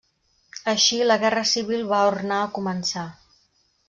Així 0.71 0.97
la 1.11 1.17
guerra 1.23 1.43
civil 1.51 1.83
va 1.91 1.99
ornar 2.13 2.39
a 2.41 2.49
començar. 2.59 3.05